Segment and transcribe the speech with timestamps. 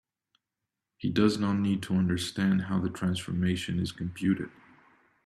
[0.97, 4.49] He does not need to understand how the transformation is computed.